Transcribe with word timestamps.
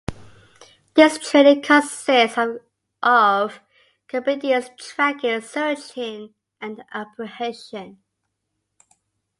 This 0.95 1.19
training 1.19 1.61
consists 1.61 2.35
of 3.03 3.59
obedience, 4.11 4.69
tracking, 4.79 5.41
searching, 5.41 6.33
and 6.59 6.83
apprehension. 6.91 7.99